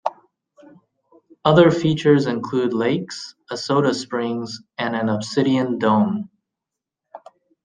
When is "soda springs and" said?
3.55-4.95